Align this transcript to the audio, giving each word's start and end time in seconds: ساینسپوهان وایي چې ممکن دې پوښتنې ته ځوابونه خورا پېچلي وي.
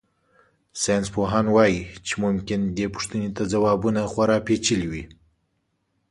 ساینسپوهان 0.81 1.45
وایي 1.55 1.81
چې 2.05 2.13
ممکن 2.23 2.59
دې 2.77 2.85
پوښتنې 2.93 3.29
ته 3.35 3.43
ځوابونه 3.51 4.01
خورا 4.11 4.37
پېچلي 4.47 4.87
وي. 4.91 5.03